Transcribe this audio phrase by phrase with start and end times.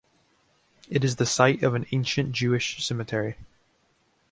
[0.89, 3.35] It is the site of an ancient Jewish cemetery.